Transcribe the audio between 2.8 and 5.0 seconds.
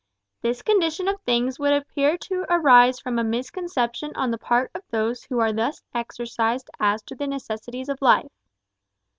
from a misconception on the part of